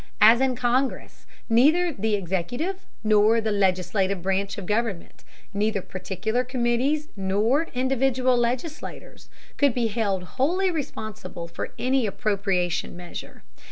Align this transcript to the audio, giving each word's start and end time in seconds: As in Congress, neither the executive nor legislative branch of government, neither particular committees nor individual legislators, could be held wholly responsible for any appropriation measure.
As 0.19 0.41
in 0.41 0.55
Congress, 0.55 1.27
neither 1.47 1.93
the 1.93 2.15
executive 2.15 2.87
nor 3.03 3.39
legislative 3.39 4.23
branch 4.23 4.57
of 4.57 4.65
government, 4.65 5.23
neither 5.53 5.79
particular 5.83 6.43
committees 6.43 7.09
nor 7.15 7.67
individual 7.75 8.35
legislators, 8.35 9.29
could 9.57 9.75
be 9.75 9.85
held 9.89 10.23
wholly 10.23 10.71
responsible 10.71 11.47
for 11.47 11.73
any 11.77 12.07
appropriation 12.07 12.97
measure. 12.97 13.43